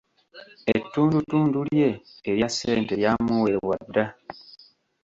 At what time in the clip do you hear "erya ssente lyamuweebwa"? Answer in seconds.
2.29-3.75